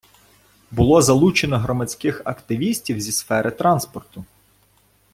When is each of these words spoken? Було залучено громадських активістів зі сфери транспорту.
Було 0.71 1.01
залучено 1.01 1.57
громадських 1.59 2.21
активістів 2.25 3.01
зі 3.01 3.11
сфери 3.11 3.51
транспорту. 3.51 4.25